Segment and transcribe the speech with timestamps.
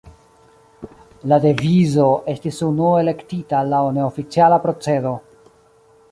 [1.33, 5.13] La devizo estis unue elektita laŭ neoficiala procedo.